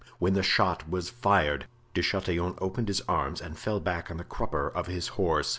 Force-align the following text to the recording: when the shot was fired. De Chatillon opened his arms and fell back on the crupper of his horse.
when 0.17 0.33
the 0.33 0.41
shot 0.41 0.89
was 0.89 1.11
fired. 1.11 1.67
De 1.93 2.01
Chatillon 2.01 2.55
opened 2.59 2.87
his 2.87 3.01
arms 3.01 3.39
and 3.39 3.55
fell 3.59 3.79
back 3.79 4.09
on 4.09 4.17
the 4.17 4.23
crupper 4.23 4.67
of 4.67 4.87
his 4.87 5.09
horse. 5.09 5.49